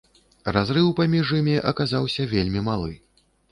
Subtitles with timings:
[0.55, 2.93] Разрыў паміж імі аказаўся вельмі малы.